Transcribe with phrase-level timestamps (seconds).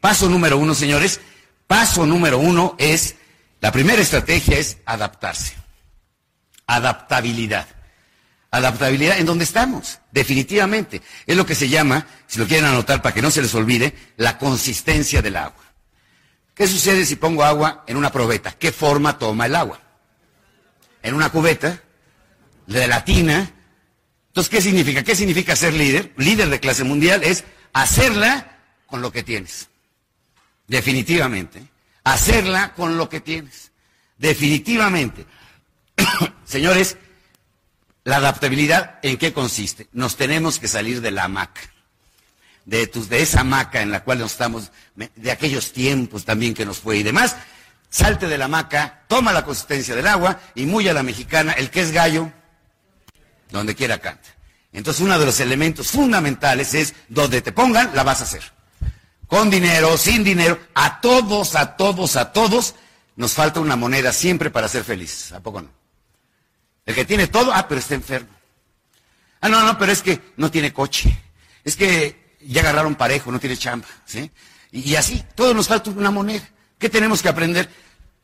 [0.00, 1.20] Paso número uno, señores.
[1.66, 3.16] Paso número uno es,
[3.60, 5.54] la primera estrategia es adaptarse.
[6.66, 7.66] Adaptabilidad.
[8.50, 11.02] Adaptabilidad en donde estamos, definitivamente.
[11.26, 13.94] Es lo que se llama, si lo quieren anotar para que no se les olvide,
[14.16, 15.64] la consistencia del agua.
[16.54, 18.52] ¿Qué sucede si pongo agua en una probeta?
[18.52, 19.80] ¿Qué forma toma el agua?
[21.02, 21.82] En una cubeta,
[22.66, 23.50] de latina.
[24.28, 25.02] Entonces, ¿qué significa?
[25.02, 26.12] ¿Qué significa ser líder?
[26.16, 29.68] Líder de clase mundial es hacerla con lo que tienes.
[30.68, 31.66] Definitivamente.
[32.04, 33.72] Hacerla con lo que tienes.
[34.18, 35.26] Definitivamente.
[36.44, 36.96] Señores,
[38.04, 39.88] la adaptabilidad, ¿en qué consiste?
[39.92, 41.62] Nos tenemos que salir de la hamaca.
[42.66, 46.66] De, tus, de esa hamaca en la cual nos estamos, de aquellos tiempos también que
[46.66, 47.36] nos fue y demás.
[47.88, 51.70] Salte de la hamaca, toma la consistencia del agua y muy a la mexicana, el
[51.70, 52.30] que es gallo,
[53.50, 54.28] donde quiera canta.
[54.74, 58.57] Entonces, uno de los elementos fundamentales es donde te pongan, la vas a hacer
[59.28, 62.74] con dinero, sin dinero, a todos, a todos, a todos,
[63.14, 65.32] nos falta una moneda siempre para ser felices.
[65.32, 65.68] ¿A poco no?
[66.86, 68.30] El que tiene todo, ah, pero está enfermo.
[69.42, 71.14] Ah, no, no, pero es que no tiene coche.
[71.62, 73.86] Es que ya agarraron parejo, no tiene chamba.
[74.06, 74.30] ¿sí?
[74.72, 76.48] Y, así, todos nos falta una moneda.
[76.78, 77.68] ¿Qué tenemos que aprender?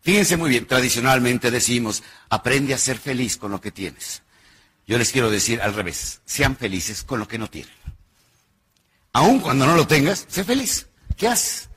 [0.00, 4.22] Fíjense muy bien, tradicionalmente decimos, aprende a ser feliz con lo que tienes.
[4.86, 7.72] Yo les quiero decir al revés, sean felices con lo que no tienen.
[9.12, 10.86] Aun cuando no lo tengas, sé feliz.
[11.16, 11.68] ¿Qué haces?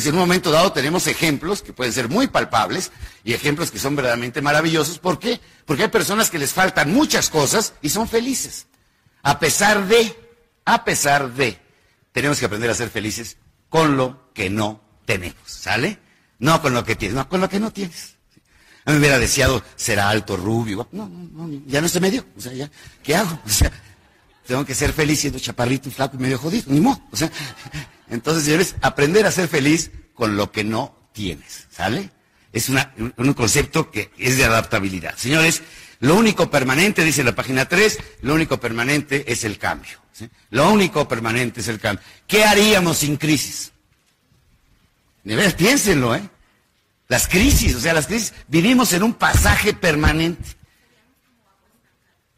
[0.00, 2.90] Si en un momento dado tenemos ejemplos que pueden ser muy palpables
[3.22, 4.98] y ejemplos que son verdaderamente maravillosos.
[4.98, 5.40] ¿Por qué?
[5.64, 8.66] Porque hay personas que les faltan muchas cosas y son felices.
[9.22, 10.16] A pesar de,
[10.64, 11.60] a pesar de,
[12.10, 13.36] tenemos que aprender a ser felices
[13.68, 15.36] con lo que no tenemos.
[15.46, 15.98] ¿Sale?
[16.40, 18.16] No con lo que tienes, no con lo que no tienes.
[18.84, 20.88] A mí me hubiera deseado ser alto, rubio.
[20.90, 22.24] No, no, no, ya no se me dio.
[22.36, 22.70] O sea, ya,
[23.02, 23.38] ¿qué hago?
[23.46, 23.70] O sea,
[24.46, 26.64] tengo que ser feliz siendo chaparrito y flaco y medio jodido.
[26.68, 27.00] Ni modo.
[27.10, 27.30] O sea,
[28.10, 32.10] entonces, señores, aprender a ser feliz con lo que no tienes, ¿sale?
[32.52, 35.16] Es una, un concepto que es de adaptabilidad.
[35.16, 35.62] Señores,
[36.00, 39.98] lo único permanente, dice la página 3, lo único permanente es el cambio.
[40.50, 42.04] Lo único permanente es el cambio.
[42.26, 43.72] ¿Qué haríamos sin crisis?
[45.24, 46.28] De piénsenlo, ¿eh?
[47.08, 50.42] Las crisis, o sea, las crisis, vivimos en un pasaje permanente.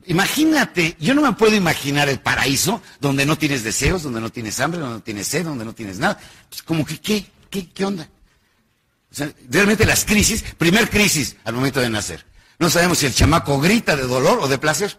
[0.07, 4.59] Imagínate, yo no me puedo imaginar el paraíso donde no tienes deseos, donde no tienes
[4.61, 6.19] hambre, donde no tienes sed, donde no tienes nada.
[6.49, 7.27] Pues como que, ¿qué?
[7.51, 8.09] ¿Qué, qué onda?
[9.11, 12.25] O sea, realmente las crisis, primer crisis al momento de nacer.
[12.59, 14.97] No sabemos si el chamaco grita de dolor o de placer.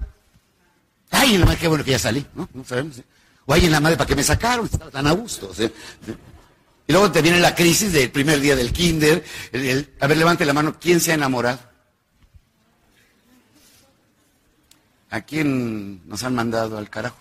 [1.11, 2.49] Ay, la madre, qué bueno que ya salí, ¿no?
[2.53, 2.97] No sabemos.
[3.45, 4.65] O ay, en la madre, ¿para qué me sacaron?
[4.65, 5.53] Estaba tan a gusto.
[5.53, 5.69] sea,
[6.87, 9.23] y luego te viene la crisis del primer día del kinder.
[9.51, 10.77] el- el- a ver, levante la mano.
[10.79, 11.59] ¿Quién se ha enamorado?
[15.09, 17.17] ¿A quién nos han mandado al carajo?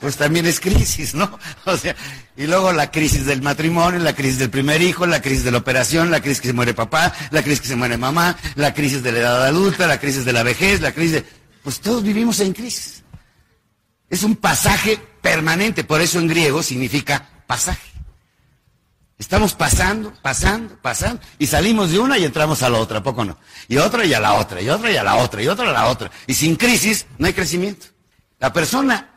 [0.00, 1.38] Pues también es crisis, ¿no?
[1.64, 1.94] O sea,
[2.36, 5.58] y luego la crisis del matrimonio, la crisis del primer hijo, la crisis de la
[5.58, 9.02] operación, la crisis que se muere papá, la crisis que se muere mamá, la crisis
[9.02, 11.24] de la edad adulta, la crisis de la vejez, la crisis de...
[11.62, 13.04] Pues todos vivimos en crisis.
[14.10, 17.91] Es un pasaje permanente, por eso en griego significa pasaje.
[19.22, 23.24] Estamos pasando, pasando, pasando, y salimos de una y entramos a la otra, ¿a poco
[23.24, 23.38] no?
[23.68, 25.72] Y otra y a la otra, y otra y a la otra, y otra a
[25.72, 26.10] la otra.
[26.26, 27.86] Y sin crisis no hay crecimiento.
[28.40, 29.10] La persona,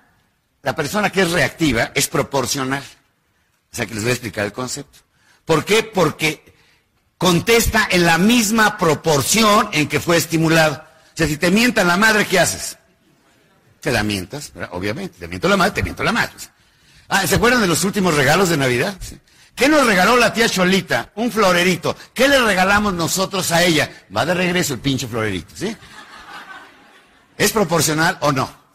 [0.61, 2.83] la persona que es reactiva es proporcional.
[3.73, 4.99] O sea que les voy a explicar el concepto.
[5.43, 5.81] ¿Por qué?
[5.81, 6.53] Porque
[7.17, 10.75] contesta en la misma proporción en que fue estimulado.
[10.75, 12.77] O sea, si te mientan la madre, ¿qué haces?
[13.81, 15.17] Te la mientas, obviamente.
[15.17, 16.33] Te miento la madre, te miento la madre.
[17.07, 18.95] Ah, ¿se acuerdan de los últimos regalos de Navidad?
[19.55, 21.11] ¿Qué nos regaló la tía Cholita?
[21.15, 21.95] Un florerito.
[22.13, 24.05] ¿Qué le regalamos nosotros a ella?
[24.15, 25.75] Va de regreso el pinche florerito, ¿sí?
[27.37, 28.65] ¿Es proporcional o no?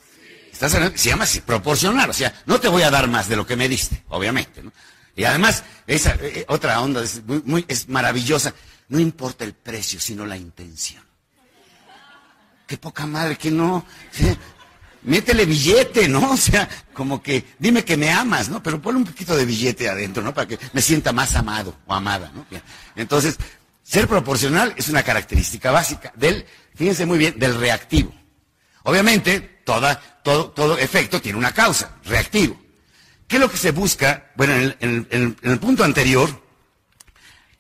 [0.51, 2.09] ¿Estás Se llama así, proporcional.
[2.09, 4.73] O sea, no te voy a dar más de lo que me diste, obviamente, ¿no?
[5.17, 8.55] Y además, esa eh, eh, otra onda es, muy, maravillosa.
[8.89, 11.05] No importa el precio, sino la intención.
[12.67, 13.85] Qué poca madre que no.
[15.03, 16.31] Métele billete, ¿no?
[16.33, 18.63] O sea, como que dime que me amas, ¿no?
[18.63, 20.35] Pero ponle un poquito de billete adentro, ¿no?
[20.35, 22.47] Para que me sienta más amado o amada, ¿no?
[22.97, 23.37] Entonces,
[23.83, 26.45] ser proporcional es una característica básica del,
[26.75, 28.15] fíjense muy bien, del reactivo.
[28.85, 32.61] Obviamente, todo, todo efecto tiene una causa, reactivo.
[33.31, 34.33] ¿Qué es lo que se busca?
[34.35, 36.29] Bueno, en el, punto anterior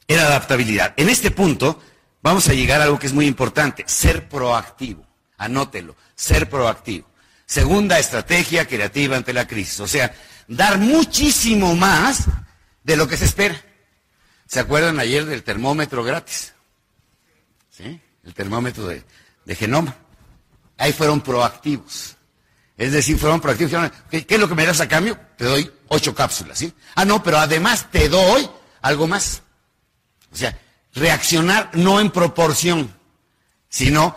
[0.08, 0.94] era adaptabilidad.
[0.96, 1.80] En este punto
[2.22, 5.06] vamos a llegar a algo que es muy importante, ser proactivo.
[5.38, 7.08] Anótelo, ser proactivo.
[7.50, 9.80] Segunda estrategia creativa ante la crisis.
[9.80, 10.14] O sea,
[10.46, 12.26] dar muchísimo más
[12.84, 13.60] de lo que se espera.
[14.46, 16.52] ¿Se acuerdan ayer del termómetro gratis?
[17.68, 18.00] ¿Sí?
[18.22, 19.02] El termómetro de,
[19.56, 19.96] genoma.
[20.78, 22.14] Ahí fueron proactivos.
[22.76, 23.90] Es decir, fueron proactivos.
[24.08, 25.18] ¿Qué, ¿Qué, es lo que me das a cambio?
[25.36, 26.72] Te doy ocho cápsulas, ¿sí?
[26.94, 28.48] Ah, no, pero además te doy
[28.80, 29.42] algo más.
[30.32, 30.56] O sea,
[30.94, 32.94] reaccionar no en proporción,
[33.68, 34.14] sino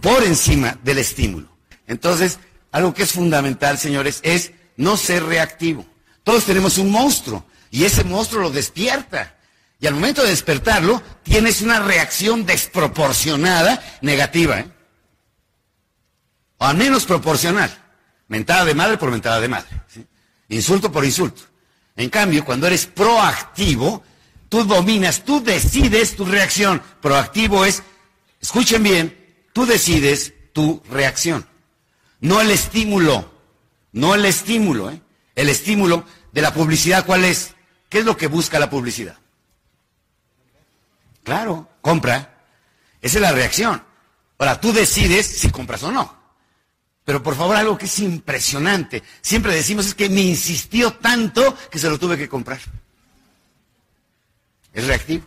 [0.00, 1.48] por encima del estímulo.
[1.88, 2.38] Entonces,
[2.72, 5.86] algo que es fundamental, señores, es no ser reactivo.
[6.24, 9.36] Todos tenemos un monstruo y ese monstruo lo despierta.
[9.78, 14.66] Y al momento de despertarlo, tienes una reacción desproporcionada negativa, ¿eh?
[16.58, 17.78] o al menos proporcional.
[18.28, 19.68] Mentada de madre por mentada de madre.
[20.48, 21.42] Insulto por insulto.
[21.96, 24.02] En cambio, cuando eres proactivo,
[24.48, 26.80] tú dominas, tú decides tu reacción.
[27.02, 27.82] Proactivo es,
[28.40, 31.46] escuchen bien, tú decides tu reacción.
[32.22, 33.30] No el estímulo.
[33.92, 34.90] No el estímulo.
[34.90, 35.02] ¿eh?
[35.34, 37.54] El estímulo de la publicidad, ¿cuál es?
[37.88, 39.18] ¿Qué es lo que busca la publicidad?
[41.24, 42.46] Claro, compra.
[43.02, 43.82] Esa es la reacción.
[44.38, 46.22] Ahora, tú decides si compras o no.
[47.04, 49.02] Pero por favor, algo que es impresionante.
[49.20, 52.60] Siempre decimos es que me insistió tanto que se lo tuve que comprar.
[54.72, 55.26] Es reactivo.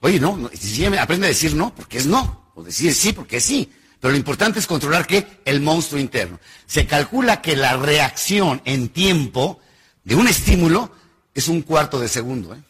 [0.00, 0.50] Oye, no,
[0.98, 3.70] aprende a decir no porque es no, o decir sí porque es sí.
[4.00, 6.38] Pero lo importante es controlar que el monstruo interno.
[6.66, 9.60] Se calcula que la reacción en tiempo
[10.04, 10.92] de un estímulo
[11.34, 12.54] es un cuarto de segundo.
[12.54, 12.62] ¿eh?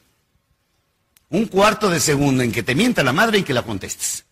[1.30, 4.24] Un cuarto de segundo en que te mienta la madre y que la contestes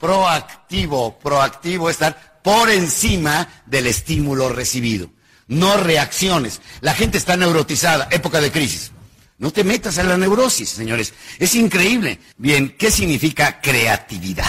[0.00, 1.18] proactivo.
[1.18, 5.10] Proactivo es estar por encima del estímulo recibido.
[5.46, 6.60] No reacciones.
[6.80, 8.90] La gente está neurotizada, época de crisis.
[9.38, 11.12] No te metas en la neurosis, señores.
[11.38, 12.18] Es increíble.
[12.36, 14.46] Bien, ¿qué significa creatividad?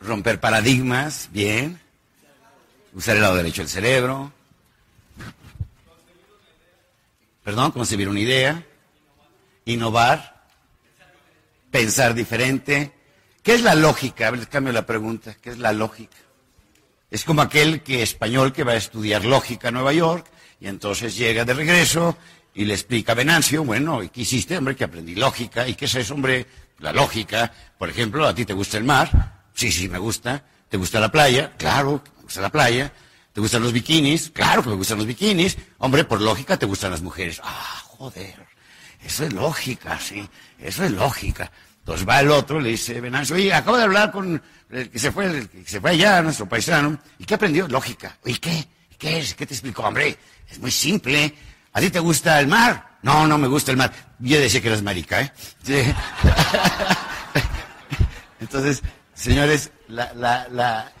[0.00, 1.80] Romper paradigmas, bien.
[2.94, 4.32] Usar el lado derecho del cerebro.
[7.44, 8.64] Perdón, concebir una idea.
[9.64, 10.44] Innovar.
[11.70, 12.98] Pensar diferente
[13.48, 14.28] ¿Qué es la lógica?
[14.28, 15.34] A ver, cambio la pregunta.
[15.40, 16.18] ¿Qué es la lógica?
[17.10, 20.26] Es como aquel que español que va a estudiar lógica a Nueva York
[20.60, 22.18] y entonces llega de regreso
[22.52, 24.58] y le explica a Venancio, bueno, ¿y qué hiciste?
[24.58, 25.66] Hombre, que aprendí lógica.
[25.66, 26.46] ¿Y qué es eso, hombre?
[26.80, 27.50] La lógica.
[27.78, 29.37] Por ejemplo, ¿a ti te gusta el mar?
[29.58, 30.44] Sí, sí, me gusta.
[30.68, 31.52] ¿Te gusta la playa?
[31.58, 32.92] Claro, me gusta la playa.
[33.32, 34.30] ¿Te gustan los bikinis?
[34.30, 35.58] Claro que me gustan los bikinis.
[35.78, 37.40] Hombre, por lógica te gustan las mujeres.
[37.42, 38.36] Ah, joder.
[39.04, 40.24] Eso es lógica, sí.
[40.60, 41.50] Eso es lógica.
[41.80, 45.10] Entonces va el otro, le dice Venancio, oye, acabo de hablar con el que se
[45.10, 47.66] fue, el que se fue allá, nuestro paisano, ¿y qué aprendió?
[47.66, 48.16] Lógica.
[48.26, 48.64] ¿Y qué?
[48.96, 49.34] ¿Qué es?
[49.34, 49.82] ¿Qué te explicó?
[49.82, 50.16] Hombre,
[50.48, 51.34] es muy simple.
[51.72, 52.98] ¿A ti te gusta el mar?
[53.02, 53.92] No, no me gusta el mar.
[54.20, 55.32] Yo decía que eres marica, ¿eh?
[58.40, 58.84] Entonces,
[59.18, 60.92] señores, la, la,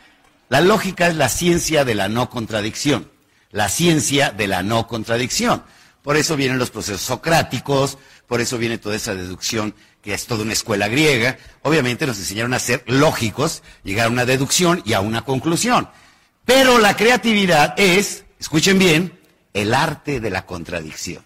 [0.48, 3.10] la, lógica es la ciencia de la no contradicción.
[3.50, 5.62] La ciencia de la no contradicción.
[6.02, 10.42] Por eso vienen los procesos socráticos, por eso viene toda esa deducción que es toda
[10.44, 15.00] una escuela griega, obviamente nos enseñaron a ser lógicos, llegar a una deducción y a
[15.00, 15.88] una conclusión.
[16.44, 19.18] Pero la creatividad es, escuchen bien,
[19.52, 21.24] el arte de la contradicción.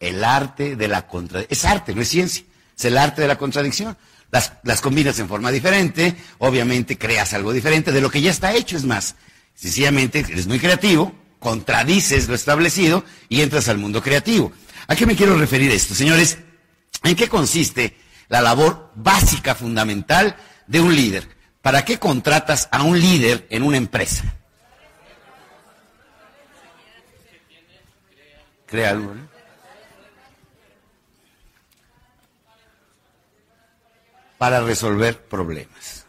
[0.00, 1.56] El arte de la contradicción.
[1.56, 2.44] Es arte, no es ciencia.
[2.76, 3.96] Es el arte de la contradicción.
[4.30, 8.52] Las, las, combinas en forma diferente, obviamente creas algo diferente de lo que ya está
[8.52, 9.14] hecho, es más.
[9.54, 14.52] Sencillamente eres muy creativo, contradices lo establecido y entras al mundo creativo.
[14.86, 15.94] ¿A qué me quiero referir esto?
[15.94, 16.38] Señores,
[17.04, 17.96] ¿en qué consiste
[18.28, 21.28] la labor básica, fundamental de un líder?
[21.62, 24.24] ¿Para qué contratas a un líder en una empresa?
[28.66, 29.14] Crea algo.
[34.38, 36.06] Para resolver problemas.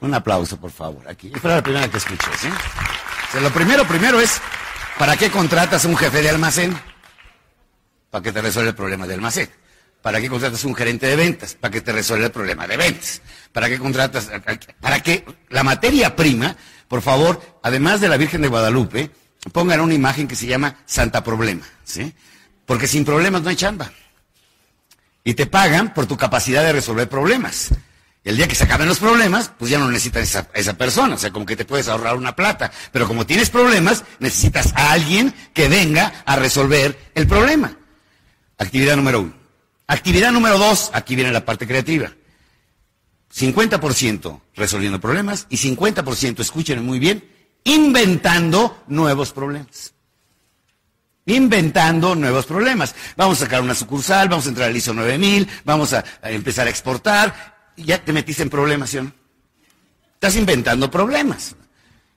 [0.00, 1.32] Un aplauso, por favor, aquí.
[1.34, 2.48] Es la primera que escuches, ¿sí?
[3.40, 4.40] lo primero, primero es,
[4.98, 6.78] ¿para qué contratas un jefe de almacén?
[8.10, 9.50] Para que te resuelva el problema de almacén.
[10.02, 11.54] ¿Para qué contratas un gerente de ventas?
[11.54, 13.20] Para que te resuelva el problema de ventas.
[13.52, 14.30] ¿Para qué contratas?
[14.80, 16.56] Para que la materia prima,
[16.86, 19.10] por favor, además de la Virgen de Guadalupe,
[19.52, 22.14] pongan una imagen que se llama Santa Problema, ¿sí?
[22.64, 23.90] Porque sin problemas no hay chamba.
[25.26, 27.70] Y te pagan por tu capacidad de resolver problemas.
[28.22, 31.18] El día que se acaben los problemas, pues ya no necesitas esa, esa persona, o
[31.18, 32.70] sea, como que te puedes ahorrar una plata.
[32.92, 37.76] Pero como tienes problemas, necesitas a alguien que venga a resolver el problema.
[38.56, 39.34] Actividad número uno.
[39.88, 42.12] Actividad número dos, aquí viene la parte creativa.
[43.34, 47.28] 50% resolviendo problemas y 50%, escuchen muy bien,
[47.64, 49.95] inventando nuevos problemas.
[51.26, 52.94] Inventando nuevos problemas.
[53.16, 56.70] Vamos a sacar una sucursal, vamos a entrar al ISO 9000, vamos a, empezar a
[56.70, 59.12] exportar, ya te metiste en problemas, ¿sí o no?
[60.14, 61.56] Estás inventando problemas.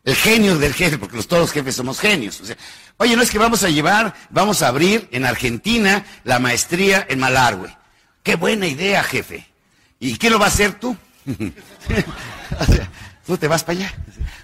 [0.03, 2.39] El genio del jefe, porque todos los jefes somos genios.
[2.39, 2.55] O sea,
[2.97, 7.19] oye, no es que vamos a llevar, vamos a abrir en Argentina la maestría en
[7.19, 7.75] Malargüe.
[8.23, 9.47] Qué buena idea, jefe.
[9.99, 10.95] ¿Y qué lo va a hacer tú?
[12.59, 12.89] o sea,
[13.25, 13.93] tú te vas para allá.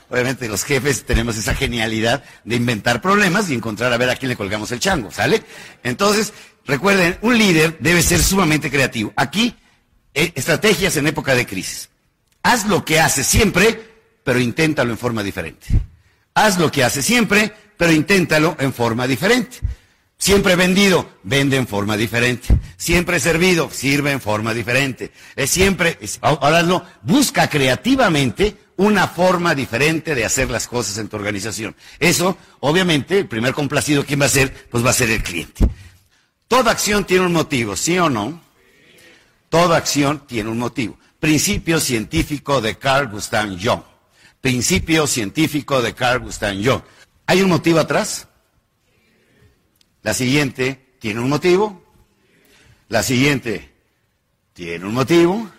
[0.09, 4.29] Obviamente los jefes tenemos esa genialidad de inventar problemas y encontrar a ver a quién
[4.29, 5.43] le colgamos el chango, ¿sale?
[5.83, 6.33] Entonces,
[6.65, 9.13] recuerden, un líder debe ser sumamente creativo.
[9.15, 9.55] Aquí
[10.13, 11.89] eh, estrategias en época de crisis.
[12.43, 13.81] Haz lo que haces siempre,
[14.23, 15.67] pero inténtalo en forma diferente.
[16.33, 19.57] Haz lo que haces siempre, pero inténtalo en forma diferente.
[20.17, 22.47] Siempre vendido, vende en forma diferente.
[22.77, 25.11] Siempre servido, sirve en forma diferente.
[25.35, 31.15] Es siempre, ahora no, busca creativamente una forma diferente de hacer las cosas en tu
[31.15, 31.75] organización.
[31.99, 34.67] Eso, obviamente, el primer complacido, ¿quién va a ser?
[34.69, 35.67] Pues va a ser el cliente.
[36.47, 38.41] Toda acción tiene un motivo, ¿sí o no?
[39.49, 40.97] Toda acción tiene un motivo.
[41.19, 43.81] Principio científico de Carl Gustav Jung.
[44.41, 46.81] Principio científico de Carl Gustav Jung.
[47.25, 48.27] ¿Hay un motivo atrás?
[50.03, 51.83] La siguiente tiene un motivo.
[52.89, 53.73] La siguiente
[54.53, 55.49] tiene un motivo.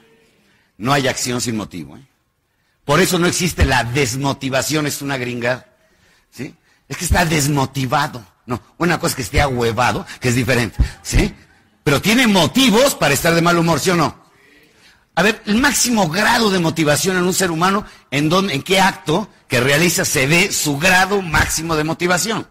[0.78, 1.96] No hay acción sin motivo.
[1.96, 2.06] ¿eh?
[2.86, 5.66] Por eso no existe la desmotivación, es una gringa.
[6.30, 6.54] ¿sí?
[6.88, 8.24] Es que está desmotivado.
[8.46, 10.76] No, una cosa es que esté ahuevado, que es diferente.
[11.02, 11.34] ¿sí?
[11.86, 14.16] pero tiene motivos para estar de mal humor, ¿sí o no?
[15.14, 18.80] A ver, el máximo grado de motivación en un ser humano, ¿en, dónde, en qué
[18.80, 22.48] acto que realiza se ve su grado máximo de motivación?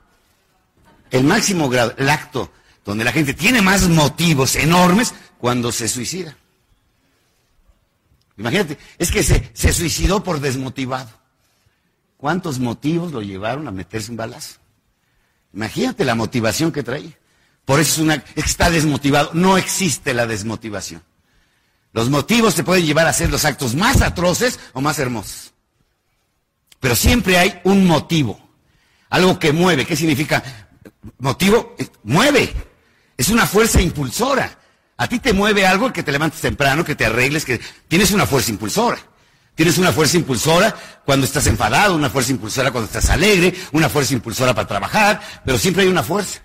[1.11, 2.49] El máximo grado, el acto
[2.85, 6.37] donde la gente tiene más motivos enormes cuando se suicida.
[8.37, 11.09] Imagínate, es que se, se suicidó por desmotivado.
[12.17, 14.55] ¿Cuántos motivos lo llevaron a meterse un balazo?
[15.53, 17.17] Imagínate la motivación que traía.
[17.65, 19.31] Por eso es una, está desmotivado.
[19.33, 21.01] No existe la desmotivación.
[21.93, 25.53] Los motivos te pueden llevar a hacer los actos más atroces o más hermosos.
[26.79, 28.39] Pero siempre hay un motivo.
[29.09, 29.85] Algo que mueve.
[29.85, 30.43] ¿Qué significa?
[31.19, 32.53] Motivo, mueve.
[33.17, 34.59] Es una fuerza impulsora.
[34.97, 38.25] A ti te mueve algo que te levantes temprano, que te arregles, que tienes una
[38.25, 38.97] fuerza impulsora.
[39.55, 40.75] Tienes una fuerza impulsora
[41.05, 45.57] cuando estás enfadado, una fuerza impulsora cuando estás alegre, una fuerza impulsora para trabajar, pero
[45.57, 46.41] siempre hay una fuerza.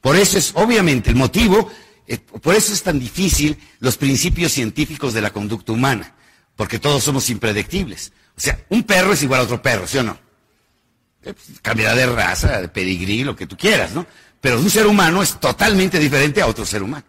[0.00, 1.70] Por eso es obviamente el motivo,
[2.08, 6.14] eh, por eso es tan difícil los principios científicos de la conducta humana,
[6.56, 8.12] porque todos somos impredictibles.
[8.36, 10.18] O sea, un perro es igual a otro perro, ¿sí o no?
[11.22, 14.04] Eh, pues, cambiará de raza, de pedigrí, lo que tú quieras, ¿no?
[14.40, 17.04] Pero un ser humano es totalmente diferente a otro ser humano.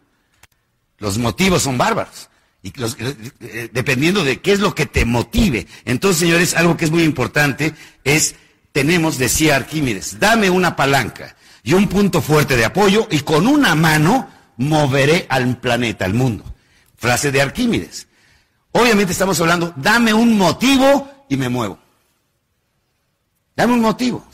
[1.04, 2.30] Los motivos son bárbaros.
[2.62, 5.68] Y eh, dependiendo de qué es lo que te motive.
[5.84, 7.74] Entonces, señores, algo que es muy importante
[8.06, 8.36] es,
[8.72, 13.76] tenemos, decía Arquímedes, dame una palanca y un punto fuerte de apoyo y con una
[13.76, 16.46] mano moveré al planeta, al mundo.
[16.96, 18.08] Frase de Arquímedes.
[18.72, 21.78] Obviamente estamos hablando, dame un motivo y me muevo.
[23.58, 24.26] Dame un motivo.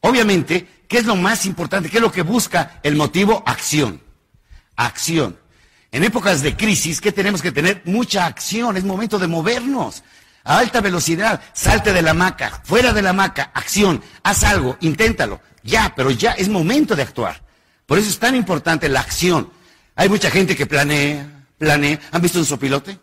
[0.00, 1.88] Obviamente, ¿qué es lo más importante?
[1.88, 3.44] ¿Qué es lo que busca el motivo?
[3.46, 4.02] Acción.
[4.74, 5.45] Acción.
[5.96, 7.80] En épocas de crisis, ¿qué tenemos que tener?
[7.86, 8.76] Mucha acción.
[8.76, 10.02] Es momento de movernos.
[10.44, 11.40] A alta velocidad.
[11.54, 12.60] Salte de la hamaca.
[12.64, 13.50] Fuera de la hamaca.
[13.54, 14.02] Acción.
[14.22, 14.76] Haz algo.
[14.82, 15.40] Inténtalo.
[15.62, 17.42] Ya, pero ya es momento de actuar.
[17.86, 19.50] Por eso es tan importante la acción.
[19.94, 21.98] Hay mucha gente que planea, planea.
[22.12, 22.98] ¿Han visto un sopilote?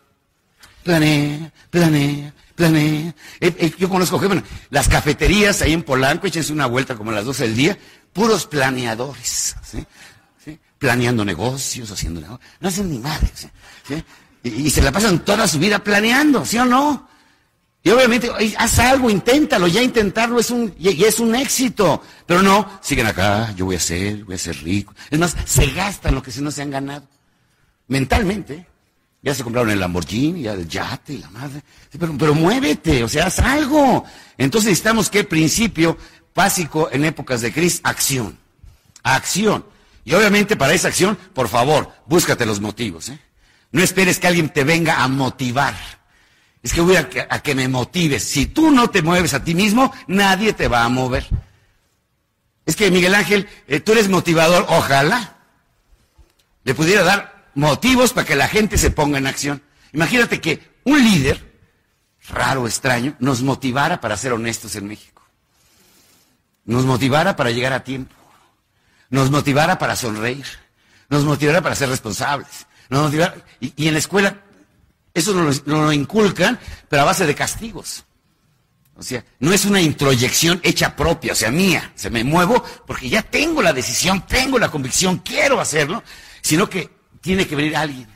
[0.83, 3.15] Planea, planea, Planea.
[3.39, 7.15] Eh, eh, yo conozco, bueno, las cafeterías ahí en Polanco, échense una vuelta como a
[7.15, 7.77] las 12 del día,
[8.13, 9.55] puros planeadores.
[10.83, 12.51] Planeando negocios, haciendo negocios.
[12.59, 13.31] No hacen ni madre.
[13.87, 14.03] ¿sí?
[14.43, 17.07] Y, se la pasan toda su vida planeando, ¿sí o no?
[17.81, 22.03] Y obviamente, haz algo, inténtalo, ya intentarlo es un, y, es un éxito.
[22.25, 24.93] Pero no, siguen acá, yo voy a ser, voy a ser rico.
[25.09, 27.07] Es más, se gastan lo que si no se han ganado.
[27.87, 28.67] Mentalmente.
[29.21, 31.61] Ya se compraron el Lamborghini, ya el yate y la madre.
[31.97, 34.03] Pero, pero muévete, o sea, haz algo.
[34.37, 35.97] Entonces necesitamos que principio
[36.35, 38.37] básico en épocas de crisis, acción.
[39.01, 39.71] Acción.
[40.05, 43.09] Y obviamente para esa acción, por favor, búscate los motivos.
[43.09, 43.19] ¿eh?
[43.71, 45.75] No esperes que alguien te venga a motivar.
[46.61, 48.23] Es que voy a, que me motives.
[48.23, 51.27] Si tú no te mueves a ti mismo, nadie te va a mover.
[52.65, 55.37] Es que Miguel Ángel, eh, tú eres motivador, ojalá
[56.63, 59.61] le pudiera dar motivos para que la gente se ponga en acción.
[59.91, 61.59] Imagínate que un líder,
[62.29, 65.21] raro, extraño, nos motivara para ser honestos en México.
[66.65, 68.15] Nos motivara para llegar a tiempo.
[69.13, 70.43] Nos motivara para sonreír.
[71.07, 72.65] Nos motivara para ser responsables.
[72.89, 74.41] Nos motivara, y, en la escuela
[75.13, 78.05] eso nos lo, lo inculcan, pero a base de castigos.
[78.95, 81.91] O sea, no es una introyección hecha propia, o sea, mía.
[81.93, 86.01] Se me muevo porque ya tengo la decisión, tengo la convicción, quiero hacerlo,
[86.41, 86.89] sino que
[87.21, 88.07] tiene que venir alguien.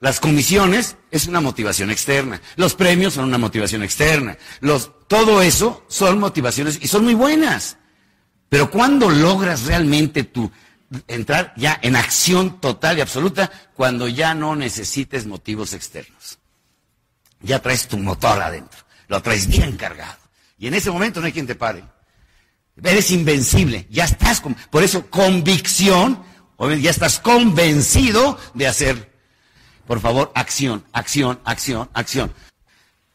[0.00, 2.40] Las comisiones es una motivación externa.
[2.56, 4.36] Los premios son una motivación externa.
[4.58, 7.76] Los, todo eso son motivaciones y son muy buenas.
[8.54, 10.48] Pero cuando logras realmente tu
[11.08, 16.38] entrar ya en acción total y absoluta, cuando ya no necesites motivos externos.
[17.40, 18.78] Ya traes tu motor adentro.
[19.08, 20.18] Lo traes bien cargado.
[20.56, 21.82] Y en ese momento no hay quien te pare.
[22.80, 23.88] Eres invencible.
[23.90, 26.22] Ya estás con, por eso convicción
[26.80, 29.18] ya estás convencido de hacer.
[29.84, 32.32] Por favor, acción, acción, acción, acción.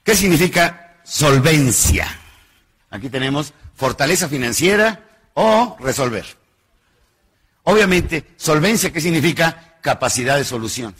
[0.04, 2.14] ¿Qué significa solvencia?
[2.90, 6.26] Aquí tenemos fortaleza financiera o resolver.
[7.64, 9.78] Obviamente, solvencia, ¿qué significa?
[9.82, 10.96] Capacidad de solución.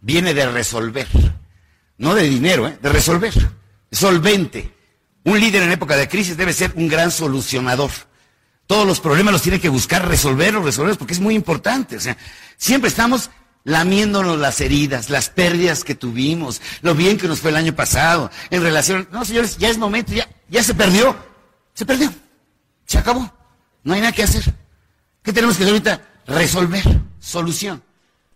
[0.00, 1.08] Viene de resolver.
[1.98, 2.78] No de dinero, ¿eh?
[2.80, 3.34] de resolver.
[3.90, 4.74] Solvente.
[5.24, 7.90] Un líder en época de crisis debe ser un gran solucionador
[8.68, 11.96] todos los problemas los tiene que buscar resolverlos, resolverlos, porque es muy importante.
[11.96, 12.18] O sea,
[12.58, 13.30] siempre estamos
[13.64, 18.30] lamiéndonos las heridas, las pérdidas que tuvimos, lo bien que nos fue el año pasado,
[18.50, 19.08] en relación.
[19.10, 21.16] No, señores, ya es momento, ya, ya se perdió.
[21.72, 22.12] Se perdió.
[22.84, 23.32] Se acabó.
[23.88, 24.54] No hay nada que hacer.
[25.22, 26.02] ¿Qué tenemos que hacer ahorita?
[26.26, 26.84] Resolver.
[27.20, 27.82] Solución.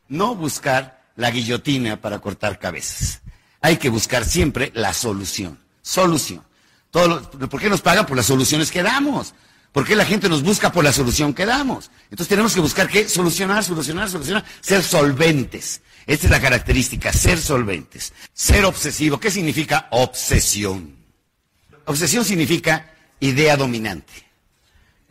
[0.09, 3.21] No buscar la guillotina para cortar cabezas.
[3.61, 5.59] Hay que buscar siempre la solución.
[5.83, 6.43] Solución.
[6.91, 8.07] Todo ¿Por qué nos pagan?
[8.07, 9.35] Por las soluciones que damos.
[9.73, 11.91] ¿Por qué la gente nos busca por la solución que damos?
[12.05, 13.07] Entonces tenemos que buscar qué?
[13.07, 14.47] Solucionar, solucionar, solucionar.
[14.63, 15.83] Ser solventes.
[16.07, 18.15] Esta es la característica, ser solventes.
[18.33, 19.21] Ser obsesivo.
[19.21, 20.97] ¿Qué significa obsesión?
[21.85, 24.32] Obsesión significa idea dominante.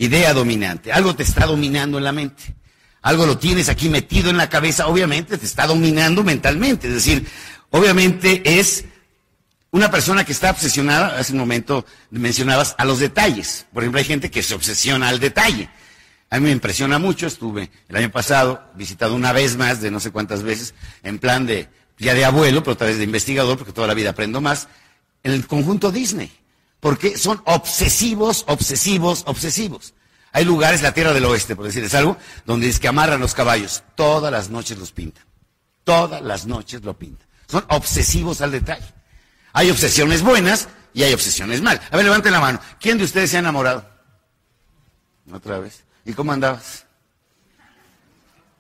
[0.02, 0.92] Idea dominante.
[0.92, 2.56] Algo te está dominando en la mente.
[3.04, 6.88] Algo lo tienes aquí metido en la cabeza, obviamente te está dominando mentalmente.
[6.88, 7.28] Es decir,
[7.70, 8.86] obviamente es
[9.70, 13.68] una persona que está obsesionada, hace un momento mencionabas, a los detalles.
[13.72, 15.70] Por ejemplo, hay gente que se obsesiona al detalle.
[16.32, 20.00] A mí me impresiona mucho, estuve el año pasado visitado una vez más, de no
[20.00, 23.72] sé cuántas veces, en plan de, ya de abuelo, pero otra vez de investigador, porque
[23.72, 24.68] toda la vida aprendo más,
[25.22, 26.41] en el conjunto Disney.
[26.82, 29.94] Porque son obsesivos, obsesivos, obsesivos.
[30.34, 33.84] Hay lugares, la Tierra del Oeste, por decirles algo, donde es que amarran los caballos.
[33.96, 35.24] Todas las noches los pintan.
[35.84, 37.28] Todas las noches lo pintan.
[37.48, 38.86] Son obsesivos al detalle.
[39.54, 41.84] Hay obsesiones buenas y hay obsesiones malas.
[41.92, 42.60] A ver, levanten la mano.
[42.80, 43.88] ¿Quién de ustedes se ha enamorado?
[45.32, 45.84] Otra vez.
[46.06, 46.86] ¿Y cómo andabas?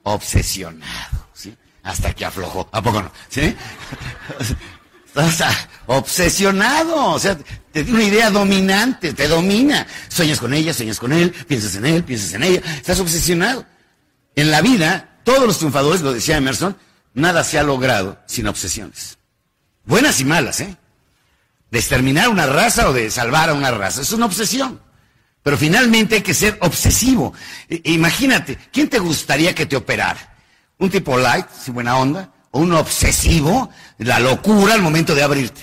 [0.03, 1.55] Obsesionado, ¿sí?
[1.83, 2.69] Hasta que aflojó.
[2.71, 3.11] ¿A poco no?
[3.29, 3.55] ¿Sí?
[5.15, 7.37] Estás obsesionado, o sea,
[7.71, 9.85] te dio una idea dominante, te domina.
[10.07, 13.65] Sueñas con ella, sueñas con él, piensas en él, piensas en ella, estás obsesionado.
[14.35, 16.77] En la vida, todos los triunfadores, lo decía Emerson,
[17.13, 19.17] nada se ha logrado sin obsesiones.
[19.83, 20.77] Buenas y malas, ¿eh?
[21.71, 24.01] de exterminar una raza o de salvar a una raza.
[24.01, 24.79] Es una obsesión.
[25.41, 27.33] Pero finalmente hay que ser obsesivo.
[27.83, 30.35] imagínate, ¿quién te gustaría que te operara?
[30.77, 32.29] ¿Un tipo light, sin buena onda?
[32.51, 33.69] ¿O un obsesivo?
[33.97, 35.61] La locura al momento de abrirte.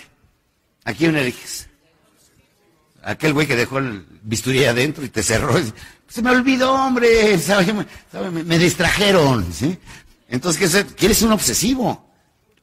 [0.84, 1.68] ¿A quién eliges?
[3.02, 5.54] Aquel güey que dejó el bisturí adentro y te cerró.
[6.08, 7.38] Se me olvidó, hombre.
[8.44, 9.46] Me, distrajeron.
[10.28, 12.06] Entonces, ¿quieres un obsesivo?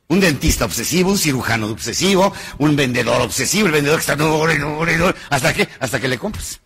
[0.07, 5.67] Un dentista obsesivo, un cirujano obsesivo, un vendedor obsesivo, el vendedor que está hasta que,
[5.79, 6.59] hasta que le compras.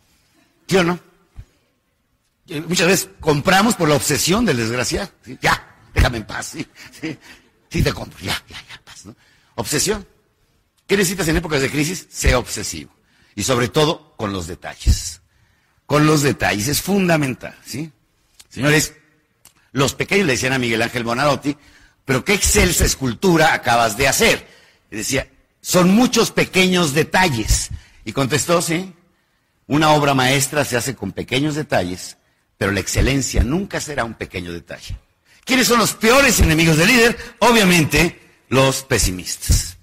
[0.68, 1.00] ¿Sí o no?
[2.68, 5.10] Muchas veces compramos por la obsesión del desgraciado.
[5.42, 5.62] Ya,
[5.94, 6.56] déjame en paz,
[7.70, 9.16] te compro, ya, ya, ya, paz, ¿no?
[9.56, 10.06] Obsesión.
[10.88, 12.08] ¿Qué necesitas en épocas de crisis?
[12.10, 12.92] Sea obsesivo.
[13.36, 15.22] Y sobre todo con los detalles.
[15.86, 17.92] Con los detalles, es fundamental, ¿sí?
[18.50, 18.94] Señores,
[19.72, 21.56] los pequeños le decían a Miguel Ángel Bonarotti,
[22.06, 24.48] pero qué excelsa escultura acabas de hacer.
[24.90, 25.30] Decía,
[25.62, 27.70] son muchos pequeños detalles.
[28.04, 28.94] Y contestó, sí,
[29.68, 32.18] una obra maestra se hace con pequeños detalles,
[32.58, 34.98] pero la excelencia nunca será un pequeño detalle.
[35.50, 37.36] ¿Quiénes son los peores enemigos del líder?
[37.40, 39.80] Obviamente, los pesimistas.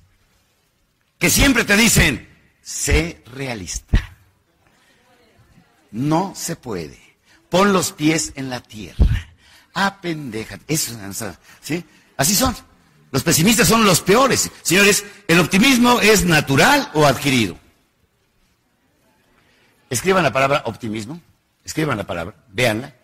[1.18, 2.28] Que siempre te dicen,
[2.62, 4.16] sé realista.
[5.90, 7.00] No se puede.
[7.50, 9.28] Pon los pies en la tierra.
[9.74, 10.56] Ah, pendeja.
[10.68, 10.96] Eso,
[11.60, 11.84] ¿sí?
[12.16, 12.54] Así son.
[13.10, 14.48] Los pesimistas son los peores.
[14.62, 17.58] Señores, ¿el optimismo es natural o adquirido?
[19.90, 21.20] Escriban la palabra optimismo.
[21.64, 22.36] Escriban la palabra.
[22.52, 22.94] Véanla.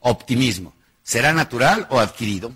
[0.00, 0.75] Optimismo.
[1.06, 2.52] ¿Será natural o adquirido?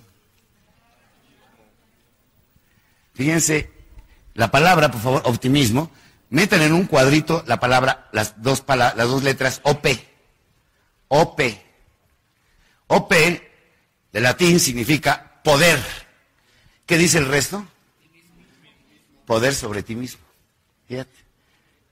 [3.14, 3.70] Fíjense,
[4.34, 5.88] la palabra, por favor, optimismo,
[6.30, 9.86] metan en un cuadrito la palabra, las dos, las dos letras OP.
[11.06, 11.40] OP.
[12.88, 15.80] OP, de latín, significa poder.
[16.86, 17.64] ¿Qué dice el resto?
[19.26, 20.22] Poder sobre ti mismo.
[20.88, 21.16] Fíjate.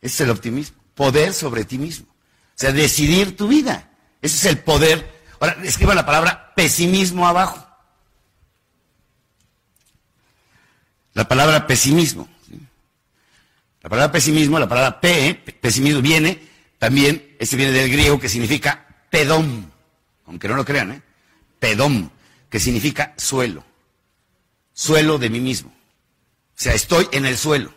[0.02, 0.76] Ese es el optimismo.
[0.96, 2.08] Poder sobre ti mismo.
[2.08, 3.88] O sea, decidir tu vida.
[4.20, 5.17] Ese es el poder.
[5.40, 7.64] Ahora, escriba la palabra pesimismo abajo.
[11.14, 12.28] La palabra pesimismo.
[13.82, 16.42] La palabra pesimismo, la palabra pe, pesimismo viene
[16.78, 19.72] también, este viene del griego que significa pedón,
[20.26, 21.02] aunque no lo crean, ¿eh?
[21.58, 22.10] pedón,
[22.50, 23.64] que significa suelo
[24.78, 25.70] suelo de mí mismo.
[25.70, 27.74] O sea, estoy en el suelo.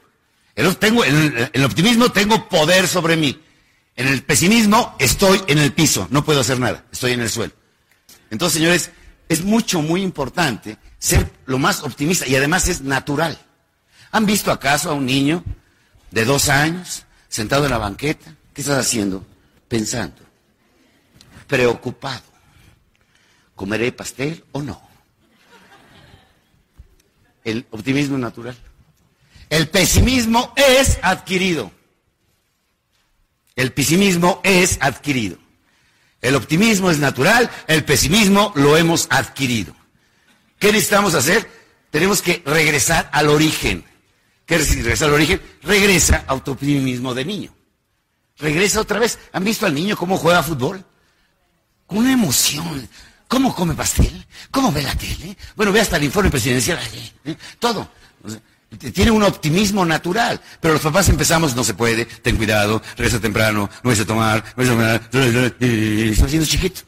[0.55, 3.41] En, tengo, en el optimismo tengo poder sobre mí.
[4.01, 7.53] En el pesimismo estoy en el piso, no puedo hacer nada, estoy en el suelo.
[8.31, 8.89] Entonces, señores,
[9.29, 13.37] es mucho, muy importante ser lo más optimista y además es natural.
[14.11, 15.43] ¿Han visto acaso a un niño
[16.09, 18.35] de dos años sentado en la banqueta?
[18.55, 19.23] ¿Qué estás haciendo?
[19.67, 20.23] Pensando.
[21.45, 22.23] Preocupado.
[23.53, 24.81] ¿Comeré pastel o no?
[27.43, 28.57] El optimismo natural.
[29.47, 31.71] El pesimismo es adquirido.
[33.61, 35.37] El pesimismo es adquirido.
[36.19, 39.75] El optimismo es natural, el pesimismo lo hemos adquirido.
[40.57, 41.47] ¿Qué necesitamos hacer?
[41.91, 43.85] Tenemos que regresar al origen.
[44.47, 45.39] ¿Qué es regresar al origen?
[45.61, 47.55] Regresa a optimismo de niño.
[48.39, 49.19] Regresa otra vez.
[49.31, 50.83] ¿Han visto al niño cómo juega fútbol?
[51.85, 52.89] Con una emoción.
[53.27, 54.25] ¿Cómo come pastel?
[54.49, 55.37] ¿Cómo ve la tele?
[55.55, 56.79] Bueno, ve hasta el informe presidencial.
[57.25, 57.37] ¿eh?
[57.59, 57.91] Todo.
[58.77, 60.39] Tiene un optimismo natural.
[60.59, 64.43] Pero los papás empezamos, no se puede, ten cuidado, regresa temprano, no vas a tomar,
[64.55, 66.81] no vas a tomar, está haciendo chiquito.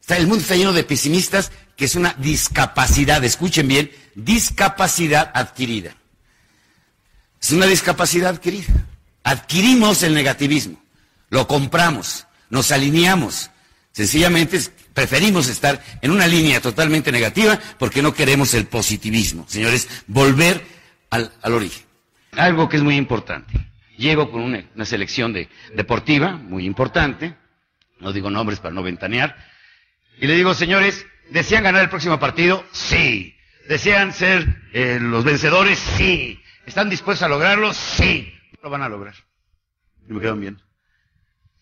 [0.00, 5.94] Está, el mundo está lleno de pesimistas, que es una discapacidad, escuchen bien, discapacidad adquirida.
[7.40, 8.86] Es una discapacidad adquirida.
[9.24, 10.82] Adquirimos el negativismo,
[11.30, 13.50] lo compramos, nos alineamos.
[13.92, 14.60] Sencillamente
[14.94, 19.44] preferimos estar en una línea totalmente negativa porque no queremos el positivismo.
[19.48, 20.62] Señores, volver
[21.10, 21.84] al, origen.
[22.32, 23.52] Algo que es muy importante.
[23.96, 27.34] Llego con una, selección de, deportiva muy importante,
[27.98, 29.36] no digo nombres para no ventanear,
[30.18, 32.64] y le digo, señores, ¿desean ganar el próximo partido?
[32.72, 33.36] Sí.
[33.68, 35.78] ¿Desean ser eh, los vencedores?
[35.78, 36.40] Sí.
[36.66, 37.72] ¿Están dispuestos a lograrlo?
[37.72, 38.32] Sí.
[38.62, 39.14] Lo van a lograr.
[40.08, 40.60] Y me quedan bien.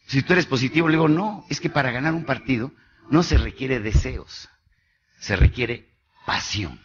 [0.07, 2.73] Si tú eres positivo, le digo, no, es que para ganar un partido
[3.11, 4.49] no se requiere deseos,
[5.19, 5.89] se requiere
[6.27, 6.81] pasión.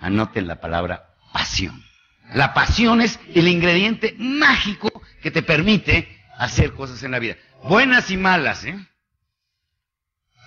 [0.00, 1.82] Anoten la palabra pasión.
[2.34, 4.90] La pasión es el ingrediente mágico
[5.22, 7.36] que te permite hacer cosas en la vida.
[7.64, 8.78] Buenas y malas, ¿eh?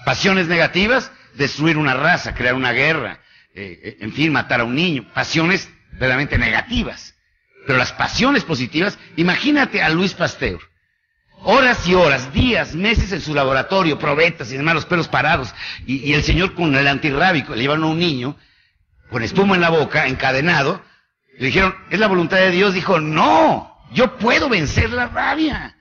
[0.06, 3.19] Pasiones negativas, destruir una raza, crear una guerra,
[3.54, 5.12] eh, eh, en fin, matar a un niño.
[5.13, 7.15] Pasiones verdaderamente negativas.
[7.65, 10.60] Pero las pasiones positivas, imagínate a Luis Pasteur
[11.43, 15.53] horas y horas, días, meses en su laboratorio, probetas y demás, los pelos parados,
[15.86, 18.36] y, el señor con el antirrábico, le llevaron a un niño,
[19.10, 20.82] con espuma en la boca, encadenado,
[21.38, 25.75] le dijeron, es la voluntad de Dios, dijo, no, yo puedo vencer la rabia.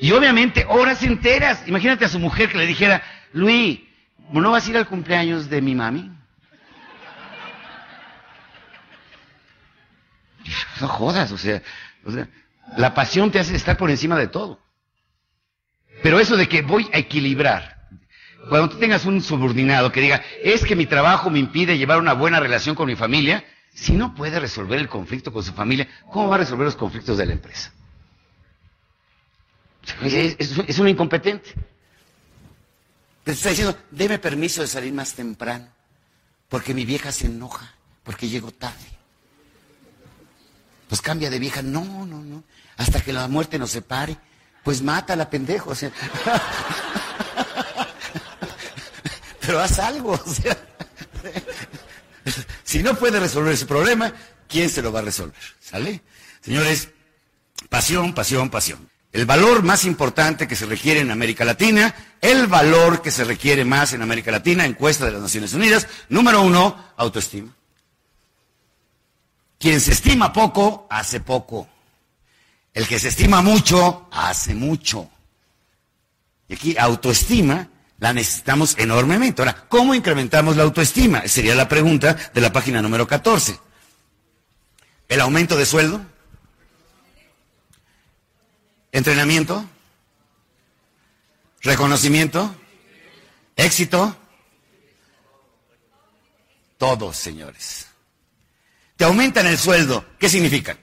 [0.00, 3.80] Y obviamente horas enteras, imagínate a su mujer que le dijera, Luis,
[4.32, 6.10] ¿no vas a ir al cumpleaños de mi mami?
[10.80, 11.62] No jodas, o sea,
[12.04, 12.26] o sea,
[12.76, 14.69] la pasión te hace estar por encima de todo.
[16.02, 17.88] Pero eso de que voy a equilibrar,
[18.48, 22.14] cuando tú tengas un subordinado que diga, es que mi trabajo me impide llevar una
[22.14, 26.28] buena relación con mi familia, si no puede resolver el conflicto con su familia, ¿cómo
[26.28, 27.72] va a resolver los conflictos de la empresa?
[30.02, 31.54] Es, un incompetente.
[33.24, 35.68] Te está diciendo, deme permiso de salir más temprano,
[36.48, 38.86] porque mi vieja se enoja, porque llego tarde.
[40.88, 41.62] Pues cambia de vieja.
[41.62, 42.42] No, no, no.
[42.76, 44.16] Hasta que la muerte nos separe.
[44.62, 45.70] Pues mátala, pendejo.
[45.70, 45.90] O sea.
[49.40, 50.12] Pero haz algo.
[50.12, 50.56] O sea.
[52.64, 54.12] Si no puede resolver ese problema,
[54.48, 55.34] ¿quién se lo va a resolver?
[55.58, 56.02] ¿Sale?
[56.40, 56.90] Señores,
[57.68, 58.88] pasión, pasión, pasión.
[59.12, 63.64] El valor más importante que se requiere en América Latina, el valor que se requiere
[63.64, 67.52] más en América Latina, encuesta de las Naciones Unidas, número uno, autoestima.
[69.58, 71.68] Quien se estima poco, hace poco.
[72.72, 75.10] El que se estima mucho, hace mucho.
[76.48, 79.42] Y aquí, autoestima, la necesitamos enormemente.
[79.42, 81.26] Ahora, ¿cómo incrementamos la autoestima?
[81.28, 83.58] Sería la pregunta de la página número 14.
[85.08, 86.00] ¿El aumento de sueldo?
[88.92, 89.64] ¿Entrenamiento?
[91.62, 92.54] ¿Reconocimiento?
[93.56, 94.16] ¿Éxito?
[96.78, 97.86] Todos, señores.
[98.96, 100.04] Te aumentan el sueldo.
[100.18, 100.78] ¿Qué significa?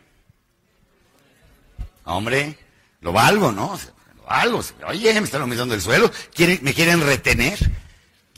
[2.08, 2.58] Hombre,
[3.02, 3.78] lo valgo, ¿no?
[4.16, 4.62] Lo valgo.
[4.88, 6.10] Oye, me están aumentando el sueldo.
[6.62, 7.60] ¿Me quieren retener?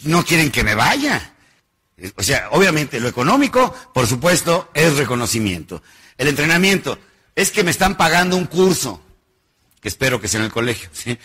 [0.03, 1.33] No quieren que me vaya.
[2.15, 5.83] O sea, obviamente lo económico, por supuesto, es reconocimiento.
[6.17, 6.97] El entrenamiento
[7.35, 9.03] es que me están pagando un curso
[9.79, 10.89] que espero que sea en el colegio.
[10.93, 11.17] ¿sí?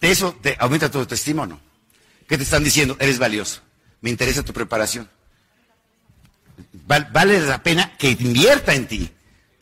[0.00, 1.60] ¿Eso te aumenta tu autoestima no?
[2.28, 2.96] ¿Qué te están diciendo?
[3.00, 3.62] Eres valioso.
[4.00, 5.10] Me interesa tu preparación.
[6.72, 9.15] Vale la pena que invierta en ti.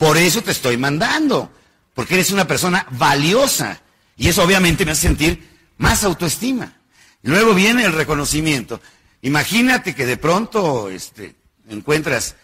[0.05, 1.51] Por eso te estoy mandando.
[1.95, 3.81] Porque eres una persona valiosa.
[4.15, 6.77] Y eso obviamente me hace sentir más autoestima.
[7.23, 8.79] Luego viene el reconocimiento.
[9.23, 11.33] Imagínate que de pronto este,
[11.69, 12.35] encuentras,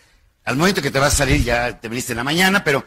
[0.43, 2.83] al momento que te vas a salir, ya te viniste en la mañana, pero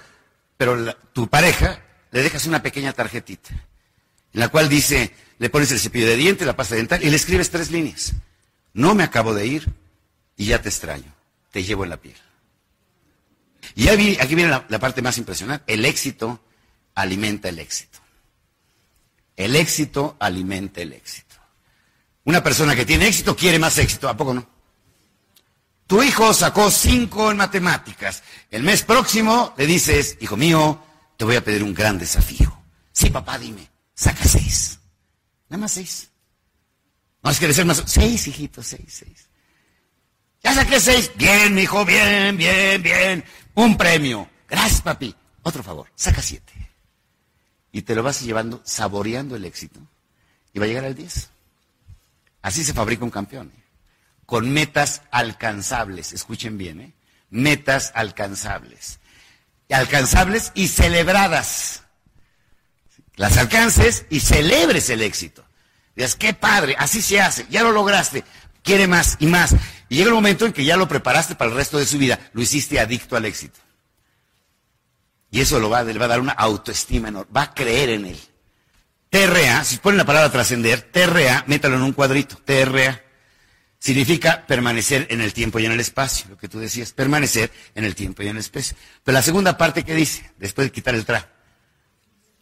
[1.13, 1.79] tu pareja
[2.11, 6.45] le dejas una pequeña tarjetita, en la cual dice, le pones el cepillo de dientes,
[6.45, 8.15] la pasta dental y le escribes tres líneas.
[8.73, 9.69] No me acabo de ir
[10.37, 11.15] y ya te extraño,
[11.53, 12.17] te llevo en la piel.
[13.75, 16.41] Y aquí viene la, parte más impresionante, el éxito
[16.95, 17.99] alimenta el éxito.
[19.37, 21.35] El éxito alimenta el éxito.
[22.25, 24.49] Una persona que tiene éxito quiere más éxito, ¿a poco no?
[25.87, 28.23] Tu hijo sacó cinco en matemáticas.
[28.51, 30.83] El mes próximo le dices, hijo mío,
[31.17, 32.57] te voy a pedir un gran desafío.
[32.93, 34.79] Sí, papá, dime, saca seis.
[35.49, 36.09] Nada más seis.
[37.23, 37.83] No es que ser más.
[37.87, 39.29] Seis, hijito, seis, seis.
[40.43, 41.11] Ya saqué seis.
[41.17, 43.25] Bien, hijo, bien, bien, bien.
[43.55, 44.29] Un premio.
[44.49, 45.15] Gracias, papi.
[45.43, 46.53] Otro favor, saca siete.
[47.73, 49.81] Y te lo vas llevando, saboreando el éxito.
[50.53, 51.31] Y va a llegar al diez.
[52.43, 53.53] Así se fabrica un campeón
[54.27, 56.13] con metas alcanzables.
[56.13, 56.93] Escuchen bien, ¿eh?
[57.31, 59.01] Metas alcanzables.
[59.71, 61.83] Alcanzables y celebradas.
[63.17, 65.45] Las alcances y celebres el éxito.
[65.95, 68.25] Digas, qué padre, así se hace, ya lo lograste,
[68.65, 69.55] quiere más y más.
[69.89, 72.19] Y llega el momento en que ya lo preparaste para el resto de su vida,
[72.33, 73.61] lo hiciste adicto al éxito.
[75.31, 78.07] Y eso lo va, le va a dar una autoestima enorme, va a creer en
[78.07, 78.19] él.
[79.11, 83.01] TRA, si ponen la palabra trascender, TRA, métalo en un cuadrito, TRA
[83.79, 87.85] significa permanecer en el tiempo y en el espacio, lo que tú decías, permanecer en
[87.85, 88.77] el tiempo y en el espacio.
[89.05, 91.31] Pero la segunda parte que dice, después de quitar el tra,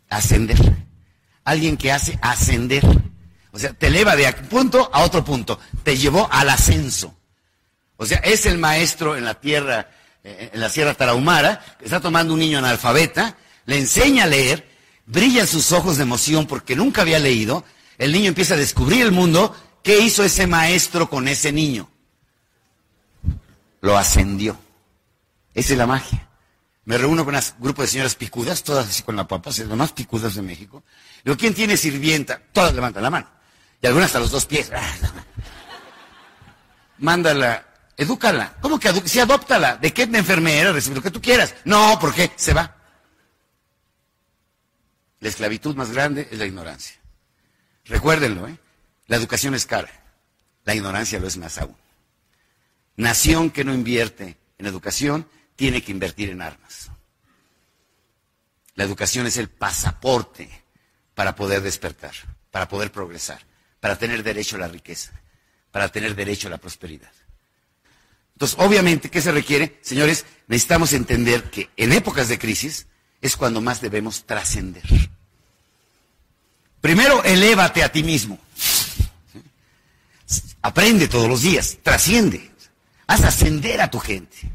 [0.09, 0.57] ascender.
[1.45, 2.85] Alguien que hace ascender.
[3.53, 7.15] O sea, te eleva de un punto a otro punto, te llevó al ascenso.
[7.97, 9.91] O sea, es el maestro en la tierra,
[10.25, 13.37] eh, en la Sierra Tarahumara, que está tomando un niño analfabeta,
[13.67, 14.67] le enseña a leer,
[15.07, 17.65] brillan sus ojos de emoción porque nunca había leído,
[17.99, 21.89] el niño empieza a descubrir el mundo ¿Qué hizo ese maestro con ese niño?
[23.81, 24.59] Lo ascendió.
[25.55, 26.29] Esa es la magia.
[26.85, 29.93] Me reúno con un grupo de señoras picudas, todas así con la papa, las más
[29.93, 30.85] picudas de México.
[31.25, 32.41] Digo, ¿quién tiene sirvienta?
[32.53, 33.29] Todas levantan la mano.
[33.83, 34.71] Y algunas hasta los dos pies.
[36.99, 37.67] Mándala,
[37.97, 38.55] edúcala.
[38.61, 39.77] ¿Cómo que Si adóptala.
[39.77, 40.73] ¿De qué enfermera?
[40.73, 41.55] Recibe lo que tú quieras.
[41.65, 42.33] No, ¿por qué?
[42.37, 42.77] Se va.
[45.21, 46.97] La esclavitud más grande es la ignorancia.
[47.85, 48.59] Recuérdenlo, ¿eh?
[49.07, 49.91] La educación es cara,
[50.65, 51.77] la ignorancia lo es más aún.
[52.97, 56.91] Nación que no invierte en educación tiene que invertir en armas.
[58.75, 60.49] La educación es el pasaporte
[61.15, 62.15] para poder despertar,
[62.51, 63.45] para poder progresar,
[63.83, 65.11] para tener derecho a la riqueza,
[65.73, 67.11] para tener derecho a la prosperidad.
[68.33, 69.81] Entonces, obviamente, ¿qué se requiere?
[69.83, 72.87] Señores, necesitamos entender que en épocas de crisis
[73.21, 74.85] es cuando más debemos trascender.
[76.81, 78.39] Primero, elévate a ti mismo.
[80.63, 82.53] Aprende todos los días, trasciende.
[83.09, 84.49] Haz ascender a tu gente.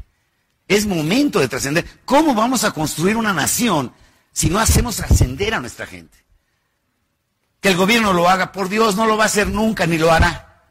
[0.66, 1.84] Es momento de trascender.
[2.06, 3.92] ¿Cómo vamos a construir una nación
[4.32, 6.16] si no hacemos ascender a nuestra gente?
[7.60, 10.12] Que el gobierno lo haga, por Dios, no lo va a hacer nunca ni lo
[10.12, 10.62] hará.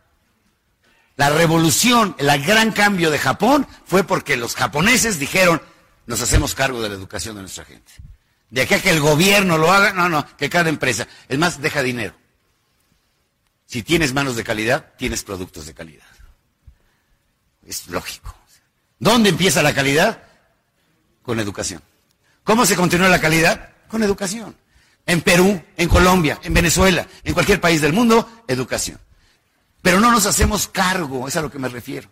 [1.18, 5.62] La revolución, el gran cambio de Japón fue porque los japoneses dijeron,
[6.06, 7.92] nos hacemos cargo de la educación de nuestra gente.
[8.50, 11.08] De aquí a que el gobierno lo haga, no, no, que cada empresa.
[11.28, 12.16] Es más, deja dinero.
[13.66, 16.06] Si tienes manos de calidad, tienes productos de calidad.
[17.66, 18.34] Es lógico.
[19.00, 20.24] ¿Dónde empieza la calidad?
[21.22, 21.82] Con educación.
[22.44, 23.72] ¿Cómo se continúa la calidad?
[23.90, 24.56] Con educación.
[25.08, 29.00] En Perú, en Colombia, en Venezuela, en cualquier país del mundo, educación.
[29.82, 32.10] Pero no nos hacemos cargo, es a lo que me refiero.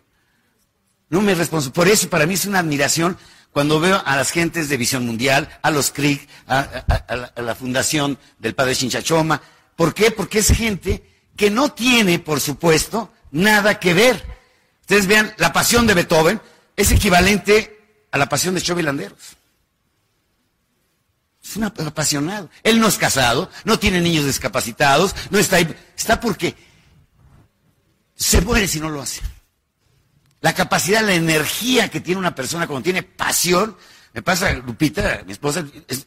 [1.08, 1.72] No me respondo.
[1.72, 3.16] Por eso para mí es una admiración
[3.52, 8.54] cuando veo a las gentes de Visión Mundial, a los CRIC, a, la, Fundación del
[8.54, 9.40] Padre Chinchachoma.
[9.76, 10.10] ¿Por qué?
[10.10, 11.02] Porque es gente
[11.36, 14.24] que no tiene, por supuesto, nada que ver.
[14.80, 16.40] Ustedes vean, la pasión de Beethoven
[16.76, 17.78] es equivalente
[18.10, 19.36] a la pasión de Chovy Landeros.
[21.56, 22.50] Un apasionado.
[22.62, 25.74] Él no es casado, no tiene niños discapacitados, no está ahí.
[25.96, 26.54] Está porque
[28.14, 29.20] se muere si no lo hace.
[30.40, 33.76] La capacidad, la energía que tiene una persona cuando tiene pasión.
[34.12, 35.64] Me pasa, Lupita, mi esposa,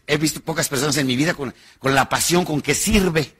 [0.07, 3.35] he visto pocas personas en mi vida con, con la pasión con que sirve.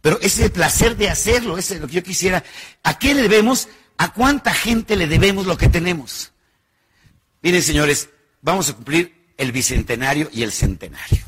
[0.00, 2.42] Pero ese placer de hacerlo, ese es lo que yo quisiera.
[2.82, 3.68] ¿A qué le debemos?
[3.98, 6.32] ¿A cuánta gente le debemos lo que tenemos?
[7.42, 8.08] Miren, señores,
[8.42, 11.24] vamos a cumplir el bicentenario y el centenario.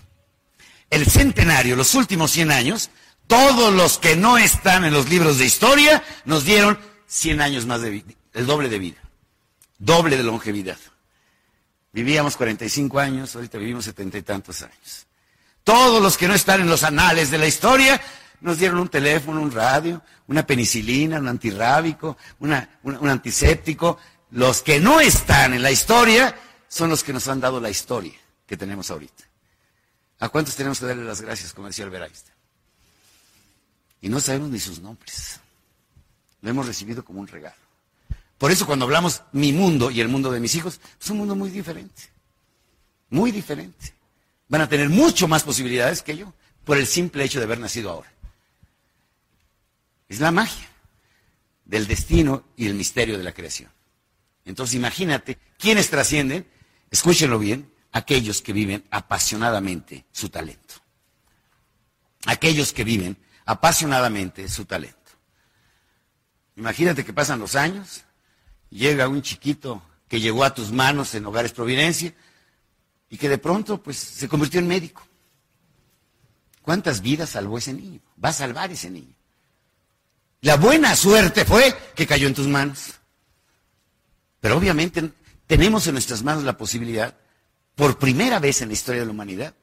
[0.90, 2.90] El centenario, los últimos 100 años,
[3.26, 7.80] todos los que no están en los libros de historia nos dieron 100 años más
[7.80, 9.00] de vida, el doble de vida,
[9.78, 10.76] doble de longevidad.
[11.92, 15.06] Vivíamos 45 años, ahorita vivimos setenta y tantos años.
[15.64, 17.98] Todos los que no están en los anales de la historia
[18.42, 23.96] nos dieron un teléfono, un radio, una penicilina, un antirrábico, un antiséptico.
[24.32, 26.34] Los que no están en la historia
[26.72, 28.14] son los que nos han dado la historia
[28.46, 29.24] que tenemos ahorita.
[30.20, 32.34] ¿A cuántos tenemos que darle las gracias, como decía Albert Einstein?
[34.00, 35.38] Y no sabemos ni sus nombres.
[36.40, 37.60] Lo hemos recibido como un regalo.
[38.38, 41.36] Por eso cuando hablamos mi mundo y el mundo de mis hijos, es un mundo
[41.36, 42.04] muy diferente.
[43.10, 43.92] Muy diferente.
[44.48, 46.32] Van a tener mucho más posibilidades que yo
[46.64, 48.10] por el simple hecho de haber nacido ahora.
[50.08, 50.70] Es la magia
[51.66, 53.70] del destino y el misterio de la creación.
[54.46, 56.46] Entonces imagínate, ¿quiénes trascienden?
[56.92, 60.74] Escúchenlo bien, aquellos que viven apasionadamente su talento.
[62.26, 64.98] Aquellos que viven apasionadamente su talento.
[66.54, 68.04] Imagínate que pasan los años,
[68.70, 72.14] llega un chiquito que llegó a tus manos en Hogares Providencia
[73.08, 75.02] y que de pronto pues se convirtió en médico.
[76.60, 78.00] ¿Cuántas vidas salvó ese niño?
[78.22, 79.14] Va a salvar ese niño.
[80.42, 82.94] La buena suerte fue que cayó en tus manos.
[84.40, 85.10] Pero obviamente
[85.46, 87.16] tenemos en nuestras manos la posibilidad,
[87.74, 89.54] por primera vez en la historia de la humanidad,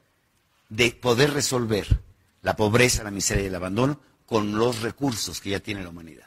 [0.68, 2.00] de poder resolver
[2.42, 6.26] la pobreza, la miseria y el abandono con los recursos que ya tiene la humanidad.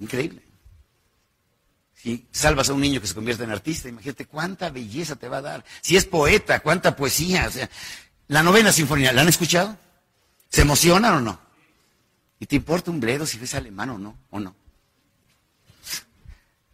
[0.00, 0.42] Increíble.
[1.94, 5.38] Si salvas a un niño que se convierte en artista, imagínate cuánta belleza te va
[5.38, 5.64] a dar.
[5.80, 7.46] Si es poeta, cuánta poesía.
[7.48, 7.68] O sea,
[8.28, 9.76] la novena sinfonía, ¿la han escuchado?
[10.48, 11.40] ¿Se emocionan o no?
[12.38, 14.18] ¿Y te importa un bledo si ves alemán o no?
[14.30, 14.54] ¿O no?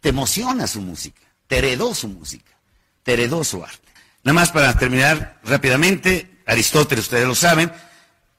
[0.01, 1.22] Te emociona su música
[1.53, 2.51] te heredó su música,
[3.03, 3.93] te heredó su arte.
[4.23, 7.71] Nada más para terminar rápidamente, Aristóteles, ustedes lo saben,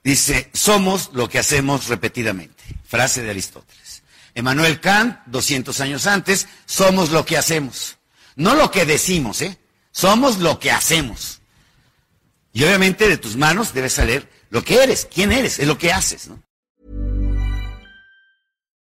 [0.03, 2.65] dice, somos lo que hacemos repetidamente.
[2.85, 4.03] Frase de Aristóteles.
[4.35, 7.99] Emmanuel Kant, 200 años antes, somos lo que hacemos.
[8.35, 9.61] No lo que decimos, ¿eh?
[9.93, 11.41] Somos lo que hacemos.
[12.53, 15.93] Y obviamente de tus manos debe salir lo que eres, quién eres, es lo que
[15.93, 16.43] haces, ¿no?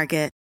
[0.00, 0.39] Market.